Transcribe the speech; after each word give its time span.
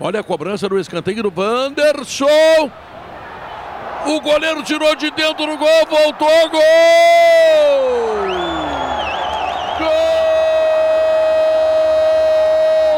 Olha 0.00 0.20
a 0.20 0.24
cobrança 0.24 0.68
no 0.68 0.78
escanteio 0.78 1.22
do 1.22 1.32
Wanderson. 1.40 2.70
O 4.06 4.20
goleiro 4.20 4.62
tirou 4.62 4.94
de 4.96 5.10
dentro 5.12 5.46
do 5.46 5.56
gol, 5.56 5.86
voltou, 5.88 6.50
gol! 6.50 6.60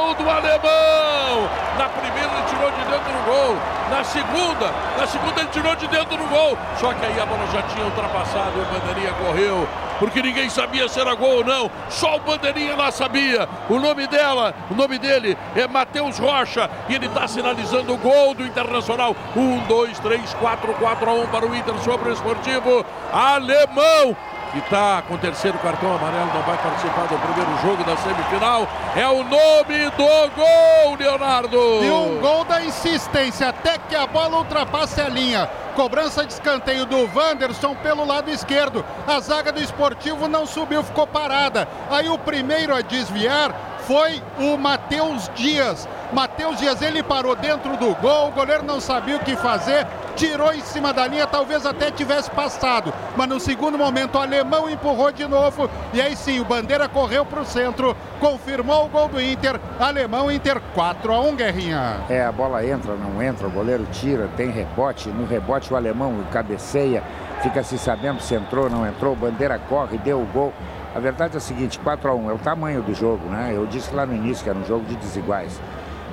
Gol 0.01 0.15
do 0.15 0.31
alemão! 0.31 1.49
Na 1.79 1.89
primeira 1.91 2.33
ele 2.33 2.43
tirou 2.49 2.71
de 2.71 2.79
dentro 2.79 3.13
do 3.13 3.25
gol. 3.25 3.57
Na 3.91 4.03
segunda, 4.03 4.73
na 4.99 5.07
segunda 5.07 5.41
ele 5.41 5.51
tirou 5.51 5.77
de 5.77 5.87
dentro 5.87 6.17
do 6.17 6.27
gol. 6.29 6.59
Só 6.81 6.93
que 6.95 7.05
aí 7.05 7.21
a 7.21 7.27
bola 7.27 7.47
já 7.53 7.63
tinha 7.63 7.85
ultrapassado, 7.85 8.59
o 8.59 8.65
Bandeirinha 8.65 9.13
correu, 9.13 9.69
porque 9.99 10.23
ninguém 10.23 10.49
sabia 10.49 10.89
se 10.89 11.01
era 11.01 11.15
gol 11.15 11.39
ou 11.39 11.45
não. 11.45 11.71
Só 11.89 12.17
o 12.17 12.21
Bandeirinha 12.21 12.77
lá 12.77 12.91
sabia. 12.91 13.49
O 13.69 13.79
nome 13.79 14.07
dela, 14.07 14.55
o 14.71 14.75
nome 14.75 14.99
dele 14.99 15.37
é 15.55 15.67
Matheus 15.67 16.19
Rocha 16.19 16.71
e 16.89 16.95
ele 16.95 17.07
está 17.07 17.27
sinalizando 17.27 17.95
o 17.95 17.99
gol 17.99 18.35
do 18.35 18.45
Internacional. 18.45 19.15
Um, 19.37 19.59
dois, 19.67 19.99
três, 19.99 20.35
quatro, 20.35 20.73
quatro 20.75 21.09
a 21.11 21.15
um 21.15 21.27
para 21.27 21.47
o 21.47 21.55
Inter 21.55 21.77
sobre 21.79 22.11
o 22.11 22.13
Esportivo 22.13 22.85
Alemão 23.13 24.17
que 24.53 24.59
está 24.59 25.03
com 25.03 25.15
o 25.15 25.19
terceiro 25.19 25.59
cartão 25.59 25.95
amarelo, 25.95 26.31
não 26.33 26.43
vai 26.43 26.57
participar 26.57 27.07
do 27.09 27.19
primeiro 27.19 27.63
jogo 27.63 27.85
da 27.85 27.97
semifinal. 27.97 28.67
É 28.95 29.07
o 29.07 29.23
nome 29.25 29.91
do 29.91 30.31
gol, 30.35 30.97
Leonardo! 30.99 31.85
E 31.85 31.91
um 31.91 32.21
gol 32.21 32.45
da 32.45 32.63
insistência, 32.63 33.49
até 33.49 33.77
que 33.77 33.95
a 33.95 34.07
bola 34.07 34.39
ultrapasse 34.39 35.01
a 35.01 35.09
linha. 35.09 35.51
Cobrança 35.77 36.25
de 36.25 36.33
escanteio 36.33 36.87
do 36.87 37.07
Wanderson 37.15 37.75
pelo 37.75 38.07
lado 38.07 38.31
esquerdo. 38.31 38.83
A 39.07 39.21
zaga 39.21 39.53
do 39.53 39.63
esportivo 39.63 40.27
não 40.27 40.47
subiu, 40.47 40.83
ficou 40.83 41.07
parada. 41.07 41.69
Aí 41.91 42.09
o 42.09 42.19
primeiro 42.19 42.75
a 42.75 42.81
desviar 42.81 43.55
foi 43.87 44.23
o 44.39 44.57
Matheus 44.57 45.31
Dias. 45.35 45.87
Matheus 46.13 46.59
Dias, 46.59 46.81
ele 46.83 47.03
parou 47.03 47.35
dentro 47.35 47.77
do 47.77 47.95
gol, 47.97 48.29
o 48.29 48.33
goleiro 48.33 48.65
não 48.65 48.81
sabia 48.81 49.17
o 49.17 49.21
que 49.21 49.37
fazer, 49.37 49.87
tirou 50.15 50.53
em 50.53 50.61
cima 50.61 50.93
da 50.93 51.07
linha, 51.07 51.27
talvez 51.27 51.67
até 51.67 51.91
tivesse 51.91 52.31
passado. 52.31 52.93
Mas 53.17 53.29
no 53.29 53.41
segundo 53.41 53.77
momento 53.77 54.17
o 54.17 54.21
alemão 54.21 54.71
empurrou 54.71 55.11
de 55.11 55.27
novo 55.27 55.69
e 55.93 56.01
aí 56.01 56.17
sim 56.17 56.41
o 56.41 56.45
Bandeira 56.45 56.89
correu 56.89 57.27
para 57.27 57.41
o 57.41 57.45
centro, 57.45 57.97
confirmou 58.21 58.87
o 58.87 58.89
gol 58.89 59.09
do 59.09 59.21
Inter. 59.21 59.61
Alemão 59.79 60.31
Inter 60.31 60.61
4 60.75 61.13
a 61.13 61.21
1 61.21 61.37
Guerrinha. 61.37 62.01
É, 62.09 62.25
a 62.25 62.33
bola 62.33 62.65
entra, 62.65 62.95
não 62.95 63.23
entra, 63.23 63.47
o 63.47 63.51
goleiro 63.51 63.87
tira, 63.93 64.29
tem 64.37 64.51
rebote, 64.51 65.09
no 65.09 65.27
rebote 65.27 65.73
o 65.73 65.77
alemão 65.77 66.25
cabeceia, 66.33 67.03
fica 67.43 67.63
se 67.63 67.77
sabendo 67.79 68.21
se 68.21 68.35
entrou, 68.35 68.71
não 68.71 68.87
entrou, 68.87 69.13
o 69.13 69.17
Bandeira 69.17 69.59
corre, 69.69 69.99
deu 69.99 70.21
o 70.21 70.27
gol. 70.27 70.53
A 70.95 70.99
verdade 70.99 71.35
é 71.35 71.37
a 71.37 71.41
seguinte, 71.41 71.79
4 71.79 72.11
a 72.11 72.15
1 72.15 72.31
é 72.31 72.33
o 72.33 72.39
tamanho 72.39 72.81
do 72.81 72.95
jogo, 72.95 73.29
né? 73.29 73.53
Eu 73.55 73.67
disse 73.67 73.95
lá 73.95 74.07
no 74.07 74.15
início 74.15 74.43
que 74.43 74.49
era 74.49 74.59
um 74.59 74.65
jogo 74.65 74.83
de 74.87 74.97
desiguais. 74.97 75.61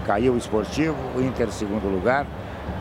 Caiu 0.06 0.34
o 0.34 0.38
esportivo, 0.38 0.96
o 1.16 1.22
Inter 1.22 1.50
segundo 1.52 1.88
lugar. 1.88 2.26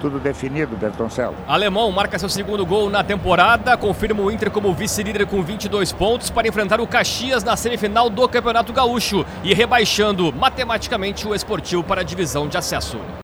Tudo 0.00 0.18
definido, 0.18 0.76
Bertoncello. 0.76 1.34
Alemão 1.46 1.90
marca 1.92 2.18
seu 2.18 2.28
segundo 2.28 2.66
gol 2.66 2.90
na 2.90 3.04
temporada, 3.04 3.76
confirma 3.76 4.22
o 4.22 4.30
Inter 4.30 4.50
como 4.50 4.72
vice-líder 4.74 5.26
com 5.26 5.42
22 5.42 5.92
pontos 5.92 6.30
para 6.30 6.48
enfrentar 6.48 6.80
o 6.80 6.86
Caxias 6.86 7.44
na 7.44 7.56
semifinal 7.56 8.10
do 8.10 8.28
Campeonato 8.28 8.72
Gaúcho 8.72 9.24
e 9.44 9.54
rebaixando 9.54 10.32
matematicamente 10.32 11.26
o 11.26 11.34
esportivo 11.34 11.84
para 11.84 12.00
a 12.00 12.04
divisão 12.04 12.48
de 12.48 12.56
acesso. 12.56 12.98